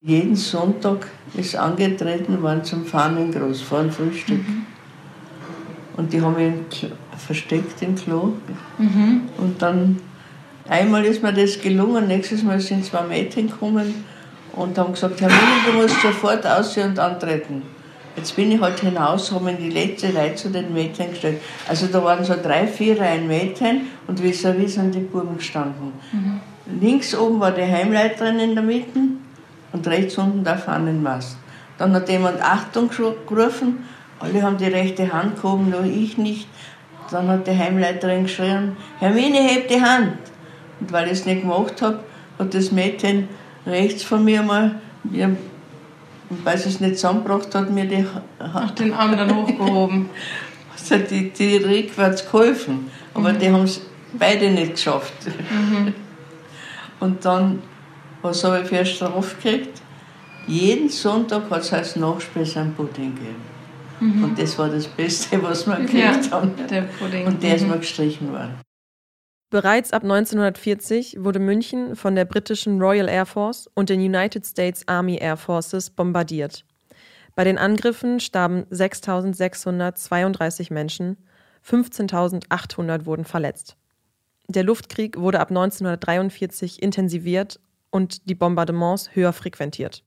[0.00, 4.38] Jeden Sonntag ist angetreten worden zum Fahnengruß vor dem Frühstück.
[4.38, 4.66] Mhm.
[5.96, 6.64] Und die haben ihn
[7.16, 8.32] versteckt im Klo.
[8.76, 9.28] Mhm.
[9.38, 10.00] Und dann,
[10.68, 14.04] einmal ist mir das gelungen, nächstes Mal sind zwei Mädchen gekommen
[14.50, 17.75] und haben gesagt, Herr Müller, du musst sofort aussehen und antreten.
[18.16, 21.40] Jetzt bin ich halt hinaus, habe in die letzte Reihe zu den Mädchen gestellt.
[21.68, 25.92] Also da waren so drei, vier Reihen Mädchen und vis-à-vis sind die Buben gestanden.
[26.12, 26.40] Mhm.
[26.80, 29.00] Links oben war die Heimleiterin in der Mitte
[29.72, 31.36] und rechts unten der Fahnenmast.
[31.78, 33.84] Dann hat jemand Achtung gerufen,
[34.18, 36.48] alle haben die rechte Hand gehoben, nur ich nicht.
[37.10, 40.16] Dann hat die Heimleiterin geschrien, Hermine, heb die Hand.
[40.80, 42.00] Und weil ich es nicht gemacht habe,
[42.38, 43.28] hat das Mädchen
[43.66, 45.36] rechts von mir mal, und
[46.28, 48.04] weil sie es nicht zusammengebracht hat, mir die
[48.38, 50.10] Ach, den Arm dann hochgehoben.
[50.78, 52.90] Also die, die rückwärts geholfen.
[53.14, 53.38] Aber mhm.
[53.38, 53.80] die haben es
[54.12, 55.14] beide nicht geschafft.
[55.50, 55.94] Mhm.
[57.00, 57.62] Und dann,
[58.20, 59.80] was habe ich für eine Strafe gekriegt?
[60.46, 63.42] Jeden Sonntag hat es als Nachspeise einen Pudding gegeben.
[64.00, 64.24] Mhm.
[64.24, 66.52] Und das war das Beste, was wir gekriegt ja, haben.
[66.70, 67.26] Der Pudding.
[67.26, 67.56] Und der mhm.
[67.56, 68.54] ist mir gestrichen worden.
[69.48, 74.82] Bereits ab 1940 wurde München von der britischen Royal Air Force und den United States
[74.88, 76.64] Army Air Forces bombardiert.
[77.36, 81.16] Bei den Angriffen starben 6.632 Menschen,
[81.64, 83.76] 15.800 wurden verletzt.
[84.48, 90.02] Der Luftkrieg wurde ab 1943 intensiviert und die Bombardements höher frequentiert.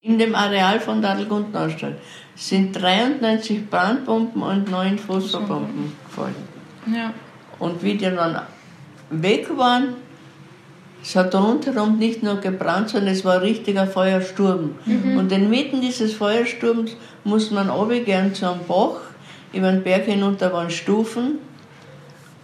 [0.00, 1.98] In dem Areal von Dadelgund-Neustadt
[2.34, 6.34] sind 93 Brandbomben und 9 Phosphorbomben gefallen.
[6.92, 7.14] Ja.
[7.60, 8.42] Und wie die dann
[9.12, 9.94] weg waren.
[11.02, 14.76] Es hat rundherum nicht nur gebrannt, sondern es war ein richtiger Feuersturm.
[14.86, 15.16] Mhm.
[15.18, 19.00] Und inmitten dieses Feuersturms musste man runtergehen zu einem Bach.
[19.52, 21.38] Über den Berg hinunter waren Stufen.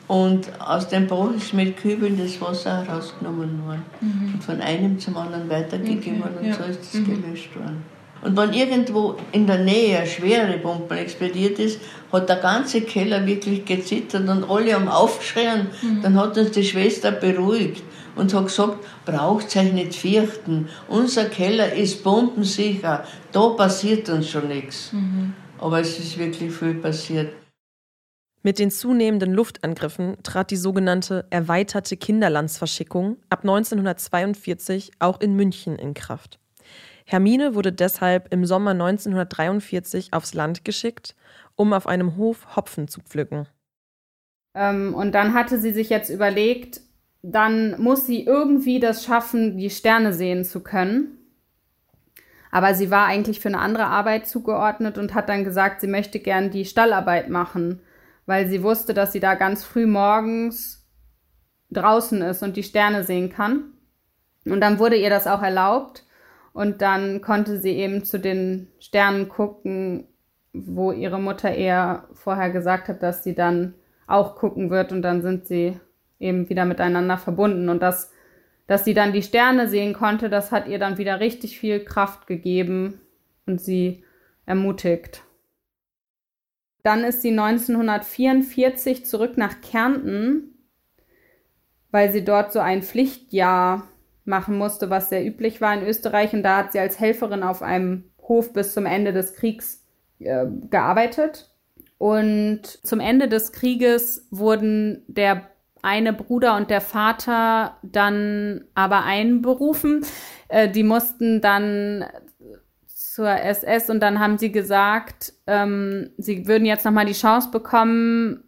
[0.08, 3.84] Und aus dem Bach ist mit Kübeln das Wasser herausgenommen worden.
[4.00, 4.34] Mhm.
[4.34, 6.32] Und von einem zum anderen weitergegeben okay.
[6.40, 6.54] und ja.
[6.54, 7.22] so ist es mhm.
[7.22, 7.84] gelöscht worden.
[8.22, 11.80] Und wenn irgendwo in der Nähe eine schwere Bombe explodiert ist,
[12.12, 15.68] hat der ganze Keller wirklich gezittert und alle haben aufgeschrien.
[15.82, 16.02] Mhm.
[16.02, 17.82] Dann hat uns die Schwester beruhigt
[18.16, 24.48] und hat gesagt, braucht euch nicht fürchten, unser Keller ist bombensicher, da passiert uns schon
[24.48, 24.92] nichts.
[24.92, 25.34] Mhm.
[25.58, 27.32] Aber es ist wirklich viel passiert.
[28.42, 35.92] Mit den zunehmenden Luftangriffen trat die sogenannte erweiterte Kinderlandsverschickung ab 1942 auch in München in
[35.92, 36.38] Kraft.
[37.10, 41.16] Hermine wurde deshalb im Sommer 1943 aufs Land geschickt,
[41.56, 43.48] um auf einem Hof Hopfen zu pflücken.
[44.54, 46.82] Ähm, und dann hatte sie sich jetzt überlegt,
[47.22, 51.16] dann muss sie irgendwie das schaffen, die Sterne sehen zu können.
[52.50, 56.20] Aber sie war eigentlich für eine andere Arbeit zugeordnet und hat dann gesagt, sie möchte
[56.20, 57.80] gern die Stallarbeit machen,
[58.26, 60.86] weil sie wusste, dass sie da ganz früh morgens
[61.70, 63.72] draußen ist und die Sterne sehen kann.
[64.44, 66.04] Und dann wurde ihr das auch erlaubt.
[66.58, 70.08] Und dann konnte sie eben zu den Sternen gucken,
[70.52, 73.74] wo ihre Mutter eher vorher gesagt hat, dass sie dann
[74.08, 74.90] auch gucken wird.
[74.90, 75.78] Und dann sind sie
[76.18, 77.68] eben wieder miteinander verbunden.
[77.68, 78.10] Und das,
[78.66, 82.26] dass sie dann die Sterne sehen konnte, das hat ihr dann wieder richtig viel Kraft
[82.26, 83.02] gegeben
[83.46, 84.02] und sie
[84.44, 85.22] ermutigt.
[86.82, 90.58] Dann ist sie 1944 zurück nach Kärnten,
[91.92, 93.86] weil sie dort so ein Pflichtjahr
[94.28, 96.32] machen musste, was sehr üblich war in Österreich.
[96.32, 99.84] Und da hat sie als Helferin auf einem Hof bis zum Ende des Kriegs
[100.20, 101.50] äh, gearbeitet.
[101.96, 105.48] Und zum Ende des Krieges wurden der
[105.82, 110.04] eine Bruder und der Vater dann aber einberufen.
[110.48, 112.04] Äh, die mussten dann
[112.86, 118.44] zur SS und dann haben sie gesagt, ähm, sie würden jetzt nochmal die Chance bekommen,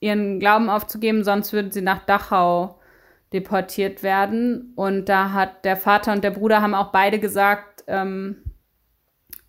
[0.00, 2.78] ihren Glauben aufzugeben, sonst würden sie nach Dachau
[3.32, 4.72] deportiert werden.
[4.76, 8.42] Und da hat der Vater und der Bruder haben auch beide gesagt, ähm,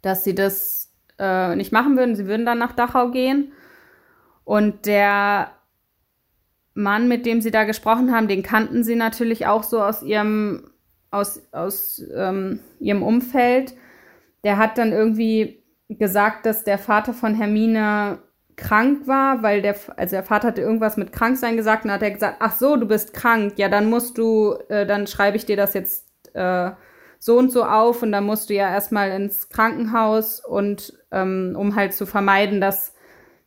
[0.01, 2.15] dass sie das äh, nicht machen würden.
[2.15, 3.53] Sie würden dann nach Dachau gehen.
[4.43, 5.51] Und der
[6.73, 10.71] Mann, mit dem sie da gesprochen haben, den kannten sie natürlich auch so aus ihrem,
[11.11, 13.73] aus, aus ähm, ihrem Umfeld.
[14.43, 18.19] Der hat dann irgendwie gesagt, dass der Vater von Hermine
[18.55, 22.11] krank war, weil der, also der Vater hatte irgendwas mit Kranksein gesagt und hat er
[22.11, 25.57] gesagt, ach so, du bist krank, ja, dann musst du, äh, dann schreibe ich dir
[25.57, 26.71] das jetzt äh,
[27.19, 31.75] so und so auf und dann musst du ja erstmal ins Krankenhaus und ähm, um
[31.75, 32.93] halt zu vermeiden, dass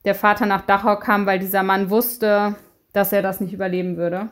[0.05, 2.55] der Vater nach Dachau kam, weil dieser Mann wusste,
[2.93, 4.31] dass er das nicht überleben würde.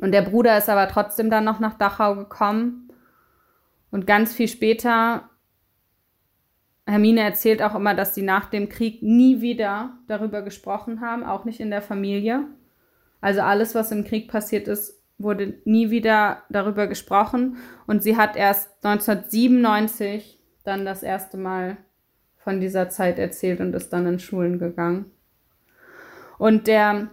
[0.00, 2.90] Und der Bruder ist aber trotzdem dann noch nach Dachau gekommen.
[3.90, 5.30] Und ganz viel später
[6.88, 11.44] Hermine erzählt auch immer, dass sie nach dem Krieg nie wieder darüber gesprochen haben, auch
[11.44, 12.46] nicht in der Familie.
[13.20, 17.58] Also alles, was im Krieg passiert ist, wurde nie wieder darüber gesprochen.
[17.86, 21.76] Und sie hat erst 1997 dann das erste Mal
[22.38, 25.10] von dieser Zeit erzählt und ist dann in Schulen gegangen.
[26.38, 27.08] Und der,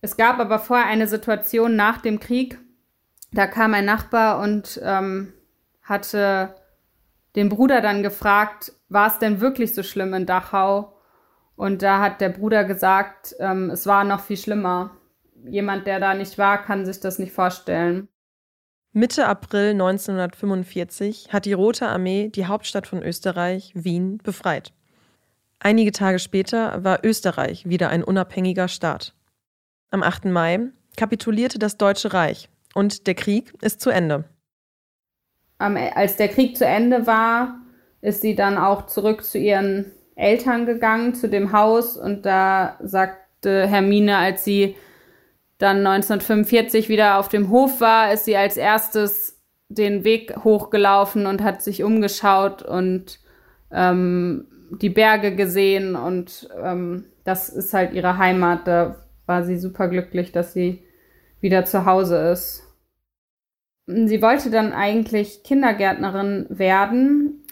[0.00, 2.58] es gab aber vorher eine Situation nach dem Krieg,
[3.30, 5.32] da kam ein Nachbar und ähm,
[5.82, 6.54] hatte
[7.36, 10.92] den Bruder dann gefragt, war es denn wirklich so schlimm in Dachau?
[11.56, 14.96] Und da hat der Bruder gesagt, ähm, es war noch viel schlimmer.
[15.44, 18.08] Jemand, der da nicht war, kann sich das nicht vorstellen.
[18.92, 24.72] Mitte April 1945 hat die Rote Armee die Hauptstadt von Österreich, Wien, befreit.
[25.60, 29.14] Einige Tage später war Österreich wieder ein unabhängiger Staat.
[29.90, 30.24] Am 8.
[30.24, 34.24] Mai kapitulierte das Deutsche Reich und der Krieg ist zu Ende.
[35.60, 37.60] Als der Krieg zu Ende war,
[38.00, 41.96] ist sie dann auch zurück zu ihren Eltern gegangen, zu dem Haus.
[41.96, 44.74] Und da sagte Hermine, als sie
[45.58, 51.42] dann 1945 wieder auf dem Hof war, ist sie als erstes den Weg hochgelaufen und
[51.42, 53.20] hat sich umgeschaut und
[53.70, 55.94] ähm, die Berge gesehen.
[55.94, 58.66] Und ähm, das ist halt ihre Heimat.
[58.66, 58.96] Da
[59.26, 60.82] war sie super glücklich, dass sie
[61.40, 62.69] wieder zu Hause ist.
[64.06, 67.44] Sie wollte dann eigentlich Kindergärtnerin werden,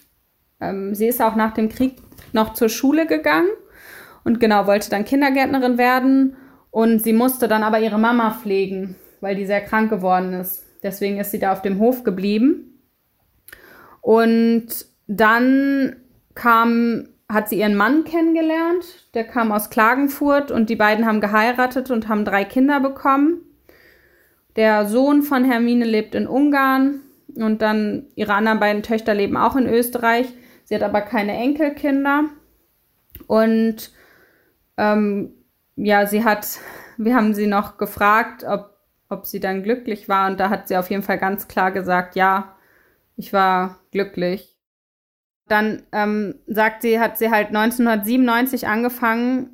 [0.60, 1.96] ähm, sie ist auch nach dem Krieg
[2.32, 3.50] noch zur Schule gegangen
[4.24, 6.36] und genau wollte dann Kindergärtnerin werden
[6.70, 10.64] und sie musste dann aber ihre Mama pflegen, weil die sehr krank geworden ist.
[10.82, 12.80] Deswegen ist sie da auf dem Hof geblieben.
[14.00, 15.96] Und dann
[16.34, 19.12] kam, hat sie ihren Mann kennengelernt.
[19.14, 23.40] Der kam aus Klagenfurt und die beiden haben geheiratet und haben drei Kinder bekommen.
[24.58, 27.02] Der Sohn von Hermine lebt in Ungarn
[27.36, 30.26] und dann ihre anderen beiden Töchter leben auch in Österreich.
[30.64, 32.24] Sie hat aber keine Enkelkinder.
[33.28, 33.92] Und
[34.76, 35.32] ähm,
[35.76, 36.58] ja, sie hat,
[36.96, 38.76] wir haben sie noch gefragt, ob,
[39.08, 40.28] ob sie dann glücklich war.
[40.28, 42.56] Und da hat sie auf jeden Fall ganz klar gesagt, ja,
[43.14, 44.58] ich war glücklich.
[45.46, 49.50] Dann ähm, sagt sie, hat sie halt 1997 angefangen,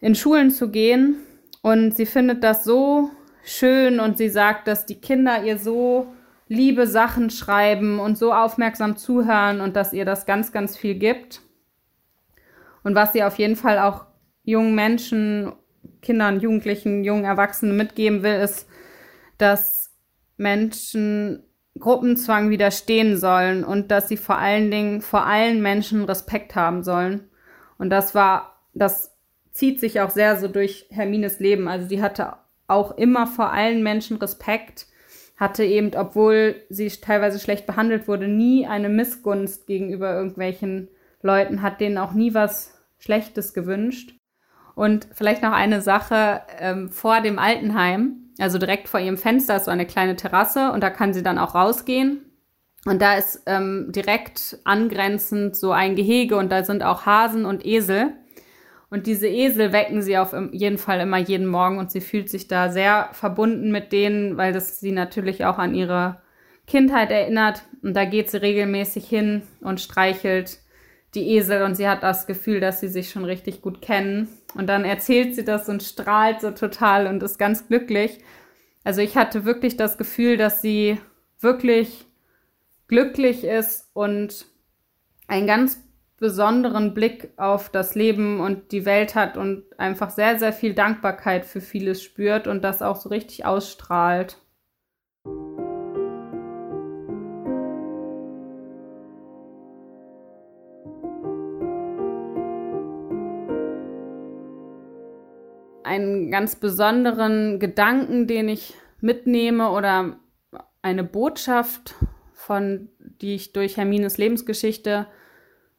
[0.00, 1.16] in Schulen zu gehen.
[1.62, 3.08] Und sie findet das so
[3.44, 6.12] schön und sie sagt, dass die Kinder ihr so
[6.48, 11.40] liebe Sachen schreiben und so aufmerksam zuhören und dass ihr das ganz, ganz viel gibt.
[12.82, 14.06] Und was sie auf jeden Fall auch
[14.42, 15.52] jungen Menschen,
[16.02, 18.68] Kindern, Jugendlichen, jungen Erwachsenen mitgeben will, ist,
[19.38, 19.90] dass
[20.36, 21.44] Menschen
[21.78, 27.28] Gruppenzwang widerstehen sollen und dass sie vor allen Dingen vor allen Menschen Respekt haben sollen.
[27.78, 29.16] Und das war, das
[29.50, 31.68] zieht sich auch sehr so durch Hermines Leben.
[31.68, 32.34] Also sie hatte
[32.66, 34.86] auch immer vor allen Menschen Respekt
[35.36, 40.88] hatte eben, obwohl sie teilweise schlecht behandelt wurde, nie eine Missgunst gegenüber irgendwelchen
[41.22, 44.14] Leuten, hat denen auch nie was Schlechtes gewünscht.
[44.74, 49.66] Und vielleicht noch eine Sache ähm, vor dem Altenheim, also direkt vor ihrem Fenster ist
[49.66, 52.24] so eine kleine Terrasse und da kann sie dann auch rausgehen.
[52.84, 57.64] Und da ist ähm, direkt angrenzend so ein Gehege und da sind auch Hasen und
[57.64, 58.12] Esel.
[58.94, 62.46] Und diese Esel wecken sie auf jeden Fall immer jeden Morgen und sie fühlt sich
[62.46, 66.22] da sehr verbunden mit denen, weil das sie natürlich auch an ihre
[66.68, 67.64] Kindheit erinnert.
[67.82, 70.60] Und da geht sie regelmäßig hin und streichelt
[71.16, 74.28] die Esel und sie hat das Gefühl, dass sie sich schon richtig gut kennen.
[74.54, 78.20] Und dann erzählt sie das und strahlt so total und ist ganz glücklich.
[78.84, 81.00] Also ich hatte wirklich das Gefühl, dass sie
[81.40, 82.06] wirklich
[82.86, 84.46] glücklich ist und
[85.26, 85.83] ein ganz
[86.24, 91.44] besonderen Blick auf das Leben und die Welt hat und einfach sehr, sehr viel Dankbarkeit
[91.44, 94.38] für vieles spürt und das auch so richtig ausstrahlt.
[105.82, 108.72] Einen ganz besonderen Gedanken, den ich
[109.02, 110.16] mitnehme oder
[110.80, 111.96] eine Botschaft,
[112.32, 115.06] von die ich durch Hermines Lebensgeschichte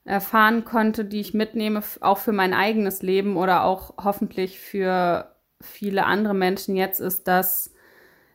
[0.06, 6.06] erfahren konnte, die ich mitnehme, auch für mein eigenes Leben oder auch hoffentlich für, viele
[6.06, 7.74] andere Menschen jetzt, ist, dass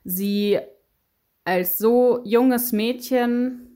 [0.05, 0.59] sie
[1.45, 3.67] als so junges Mädchen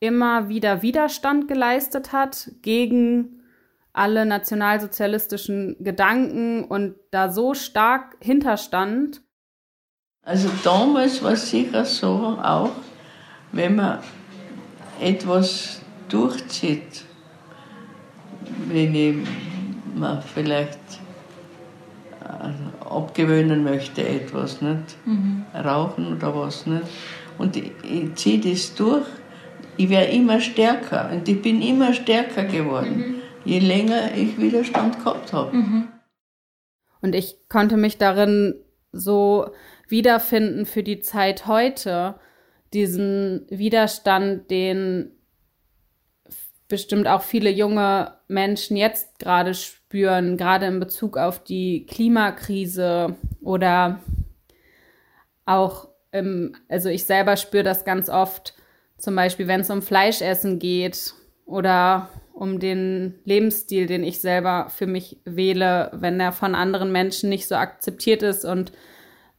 [0.00, 3.40] immer wieder Widerstand geleistet hat gegen
[3.92, 9.22] alle nationalsozialistischen Gedanken und da so stark hinterstand.
[10.22, 12.72] Also damals war es sicher so auch,
[13.52, 14.00] wenn man
[15.00, 15.80] etwas
[16.14, 17.04] durchzieht,
[18.68, 19.16] wenn ich
[19.94, 20.78] mir vielleicht
[22.22, 24.96] äh, abgewöhnen möchte etwas, nicht?
[25.06, 25.44] Mhm.
[25.54, 26.84] Rauchen oder was, nicht?
[27.38, 29.06] Und ich, ich ziehe das durch,
[29.76, 32.96] ich werde immer stärker und ich bin immer stärker geworden.
[32.96, 35.56] Mhm je länger ich Widerstand gehabt habe.
[35.56, 35.88] Mhm.
[37.00, 38.54] Und ich konnte mich darin
[38.92, 39.50] so
[39.88, 42.14] wiederfinden für die Zeit heute,
[42.72, 45.12] diesen Widerstand, den
[46.68, 54.00] bestimmt auch viele junge Menschen jetzt gerade spüren, gerade in Bezug auf die Klimakrise oder
[55.46, 58.54] auch, im, also ich selber spüre das ganz oft,
[58.98, 64.86] zum Beispiel wenn es um Fleischessen geht oder um den Lebensstil, den ich selber für
[64.86, 68.72] mich wähle, wenn er von anderen Menschen nicht so akzeptiert ist und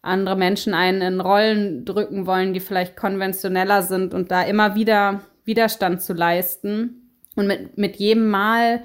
[0.01, 5.21] andere Menschen einen in Rollen drücken wollen, die vielleicht konventioneller sind und da immer wieder
[5.43, 7.04] Widerstand zu leisten.
[7.35, 8.83] Und mit, mit jedem Mal,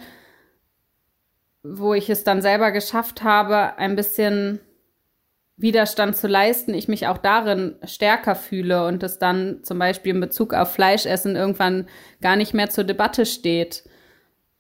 [1.63, 4.61] wo ich es dann selber geschafft habe, ein bisschen
[5.57, 10.21] Widerstand zu leisten, ich mich auch darin stärker fühle und es dann zum Beispiel in
[10.21, 11.87] Bezug auf Fleischessen irgendwann
[12.21, 13.85] gar nicht mehr zur Debatte steht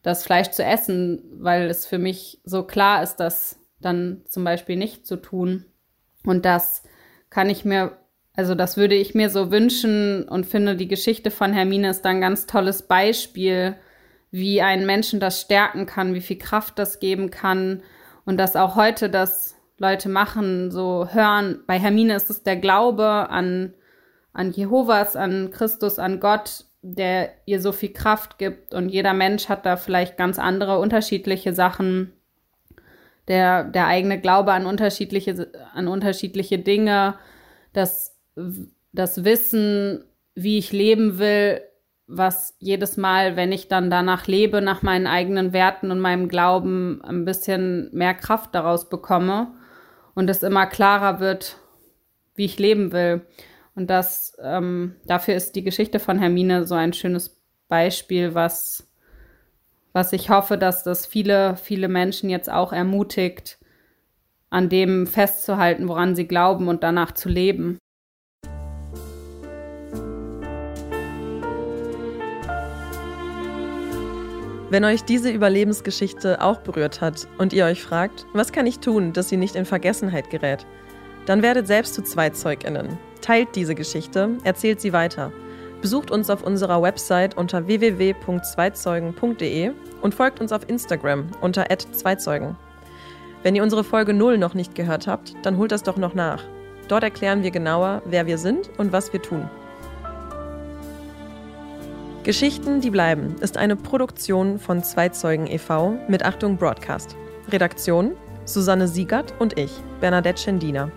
[0.03, 4.76] das Fleisch zu essen, weil es für mich so klar ist, das dann zum Beispiel
[4.76, 5.66] nicht zu tun.
[6.24, 6.82] Und das
[7.28, 7.99] kann ich mir,
[8.37, 12.11] also das würde ich mir so wünschen und finde, die Geschichte von Hermine ist da
[12.11, 13.76] ein ganz tolles Beispiel,
[14.31, 17.83] wie ein Menschen das stärken kann, wie viel Kraft das geben kann
[18.24, 21.64] und dass auch heute das Leute machen, so hören.
[21.66, 23.74] Bei Hermine ist es der Glaube an,
[24.33, 28.74] an Jehovas, an Christus, an Gott, der ihr so viel Kraft gibt.
[28.74, 32.12] Und jeder Mensch hat da vielleicht ganz andere unterschiedliche Sachen.
[33.26, 37.14] Der, der eigene Glaube an unterschiedliche, an unterschiedliche Dinge,
[37.72, 38.16] das,
[38.93, 41.61] das Wissen, wie ich leben will,
[42.07, 47.01] was jedes Mal, wenn ich dann danach lebe, nach meinen eigenen Werten und meinem Glauben,
[47.05, 49.53] ein bisschen mehr Kraft daraus bekomme
[50.14, 51.57] und es immer klarer wird,
[52.34, 53.22] wie ich leben will.
[53.76, 58.91] Und das, ähm, dafür ist die Geschichte von Hermine so ein schönes Beispiel, was,
[59.93, 63.59] was ich hoffe, dass das viele, viele Menschen jetzt auch ermutigt,
[64.51, 67.78] an dem festzuhalten, woran sie glauben und danach zu leben.
[74.71, 79.12] Wenn euch diese Überlebensgeschichte auch berührt hat und ihr euch fragt, was kann ich tun,
[79.12, 80.64] dass sie nicht in Vergessenheit gerät,
[81.27, 82.97] dann werdet selbst zu Zweitzeuginnen.
[83.21, 85.33] Teilt diese Geschichte, erzählt sie weiter.
[85.83, 92.55] Besucht uns auf unserer Website unter www.zweizeugen.de und folgt uns auf Instagram unter @zweizeugen.
[93.43, 96.45] Wenn ihr unsere Folge 0 noch nicht gehört habt, dann holt das doch noch nach.
[96.87, 99.51] Dort erklären wir genauer, wer wir sind und was wir tun.
[102.23, 105.99] Geschichten, die bleiben, ist eine Produktion von Zweizeugen e.V.
[106.07, 107.16] mit Achtung Broadcast.
[107.51, 108.12] Redaktion
[108.45, 109.71] Susanne Siegert und ich,
[110.03, 110.91] Bernadette Schendiner.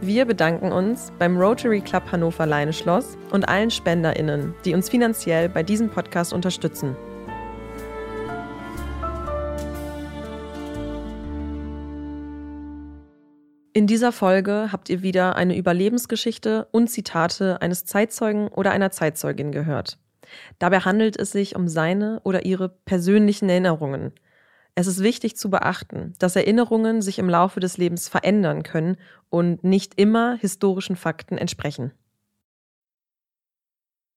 [0.00, 5.62] Wir bedanken uns beim Rotary Club Hannover Leineschloss und allen SpenderInnen, die uns finanziell bei
[5.62, 6.96] diesem Podcast unterstützen.
[13.76, 19.52] In dieser Folge habt ihr wieder eine Überlebensgeschichte und Zitate eines Zeitzeugen oder einer Zeitzeugin
[19.52, 19.98] gehört.
[20.58, 24.12] Dabei handelt es sich um seine oder ihre persönlichen Erinnerungen–
[24.78, 28.98] es ist wichtig zu beachten, dass Erinnerungen sich im Laufe des Lebens verändern können
[29.30, 31.92] und nicht immer historischen Fakten entsprechen.